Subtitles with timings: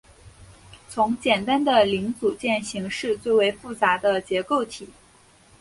[0.89, 4.89] 从简单的零组件型式最为复杂的结构体。